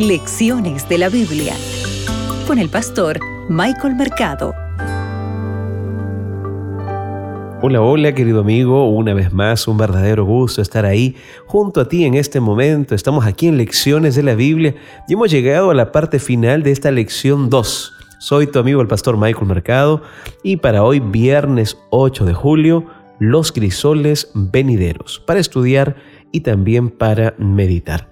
[0.00, 1.54] Lecciones de la Biblia
[2.46, 4.54] con el pastor Michael Mercado.
[7.60, 12.06] Hola, hola querido amigo, una vez más un verdadero gusto estar ahí junto a ti
[12.06, 12.94] en este momento.
[12.94, 14.74] Estamos aquí en Lecciones de la Biblia
[15.06, 17.92] y hemos llegado a la parte final de esta lección 2.
[18.20, 20.00] Soy tu amigo el pastor Michael Mercado
[20.42, 22.86] y para hoy viernes 8 de julio
[23.18, 25.96] los crisoles venideros para estudiar
[26.32, 28.08] y también para meditar.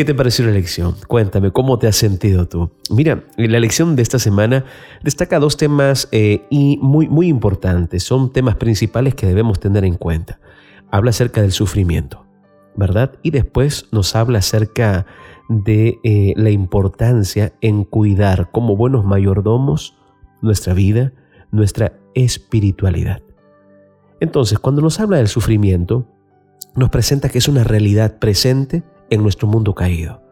[0.00, 0.94] ¿Qué te pareció la lección?
[1.08, 2.70] Cuéntame, ¿cómo te has sentido tú?
[2.88, 4.64] Mira, la lección de esta semana
[5.02, 8.02] destaca dos temas eh, y muy, muy importantes.
[8.02, 10.40] Son temas principales que debemos tener en cuenta.
[10.90, 12.24] Habla acerca del sufrimiento,
[12.76, 13.12] ¿verdad?
[13.22, 15.04] Y después nos habla acerca
[15.50, 19.98] de eh, la importancia en cuidar como buenos mayordomos
[20.40, 21.12] nuestra vida,
[21.50, 23.20] nuestra espiritualidad.
[24.18, 26.06] Entonces, cuando nos habla del sufrimiento,
[26.74, 30.22] nos presenta que es una realidad presente en nuestro mundo caído.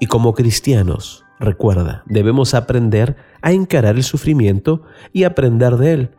[0.00, 6.10] Y como cristianos, recuerda, debemos aprender a encarar el sufrimiento y aprender de él.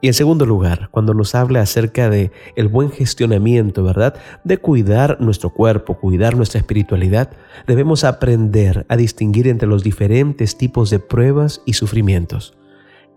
[0.00, 4.16] Y en segundo lugar, cuando nos habla acerca de el buen gestionamiento, ¿verdad?
[4.42, 7.30] De cuidar nuestro cuerpo, cuidar nuestra espiritualidad,
[7.68, 12.58] debemos aprender a distinguir entre los diferentes tipos de pruebas y sufrimientos.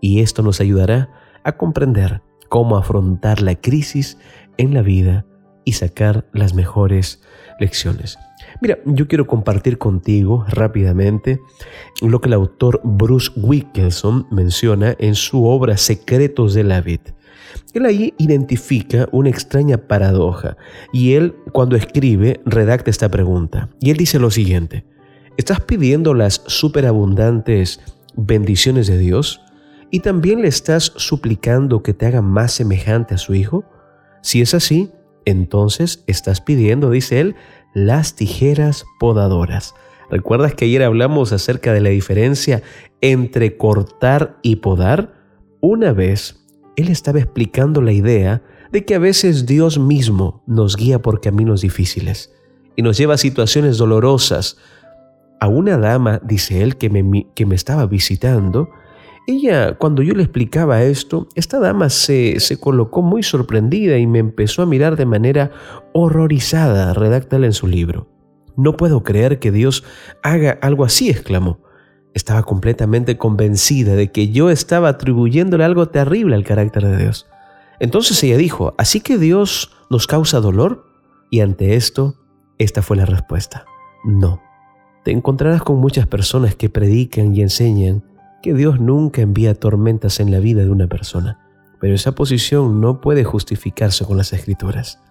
[0.00, 1.10] Y esto nos ayudará
[1.42, 4.16] a comprender cómo afrontar la crisis
[4.56, 5.26] en la vida
[5.66, 7.20] y sacar las mejores
[7.60, 8.18] lecciones.
[8.62, 11.40] Mira, yo quiero compartir contigo rápidamente
[12.00, 17.00] lo que el autor Bruce Wilkinson menciona en su obra Secretos de la Vid.
[17.74, 20.56] Él ahí identifica una extraña paradoja
[20.92, 23.68] y él cuando escribe redacta esta pregunta.
[23.80, 24.84] Y él dice lo siguiente,
[25.36, 27.80] ¿estás pidiendo las superabundantes
[28.14, 29.40] bendiciones de Dios
[29.90, 33.64] y también le estás suplicando que te haga más semejante a su Hijo?
[34.22, 34.90] Si es así,
[35.26, 37.36] entonces estás pidiendo, dice él,
[37.74, 39.74] las tijeras podadoras.
[40.10, 42.62] ¿Recuerdas que ayer hablamos acerca de la diferencia
[43.00, 45.14] entre cortar y podar?
[45.60, 51.02] Una vez, él estaba explicando la idea de que a veces Dios mismo nos guía
[51.02, 52.32] por caminos difíciles
[52.76, 54.58] y nos lleva a situaciones dolorosas.
[55.40, 58.70] A una dama, dice él, que me, que me estaba visitando,
[59.26, 64.20] ella, cuando yo le explicaba esto, esta dama se, se, colocó muy sorprendida y me
[64.20, 65.50] empezó a mirar de manera
[65.92, 68.08] horrorizada, redáctala en su libro.
[68.56, 69.84] No puedo creer que Dios
[70.22, 71.58] haga algo así, exclamó.
[72.14, 77.26] Estaba completamente convencida de que yo estaba atribuyéndole algo terrible al carácter de Dios.
[77.80, 80.86] Entonces ella dijo, ¿así que Dios nos causa dolor?
[81.30, 82.14] Y ante esto,
[82.58, 83.66] esta fue la respuesta.
[84.04, 84.40] No.
[85.04, 88.02] Te encontrarás con muchas personas que predican y enseñan
[88.46, 91.40] que Dios nunca envía tormentas en la vida de una persona,
[91.80, 95.02] pero esa posición no puede justificarse con las escrituras.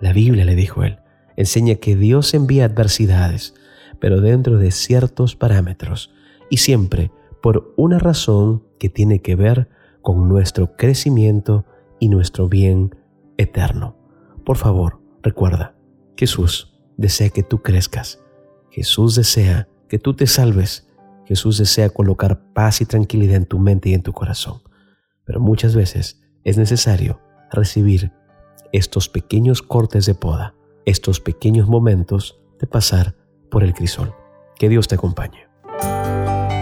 [0.00, 0.98] La Biblia, le dijo él,
[1.34, 3.54] enseña que Dios envía adversidades,
[4.00, 6.12] pero dentro de ciertos parámetros
[6.50, 7.10] y siempre
[7.42, 9.70] por una razón que tiene que ver
[10.02, 11.64] con nuestro crecimiento
[12.00, 12.94] y nuestro bien
[13.38, 13.96] eterno.
[14.44, 15.74] Por favor, recuerda,
[16.18, 18.22] Jesús desea que tú crezcas.
[18.68, 20.86] Jesús desea que tú te salves
[21.26, 24.62] Jesús desea colocar paz y tranquilidad en tu mente y en tu corazón.
[25.24, 27.20] Pero muchas veces es necesario
[27.50, 28.12] recibir
[28.72, 33.14] estos pequeños cortes de poda, estos pequeños momentos de pasar
[33.50, 34.14] por el crisol.
[34.58, 35.46] Que Dios te acompañe.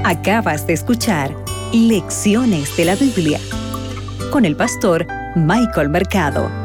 [0.05, 1.35] Acabas de escuchar
[1.73, 3.41] Lecciones de la Biblia
[4.31, 5.07] con el pastor
[5.37, 6.62] Michael Mercado.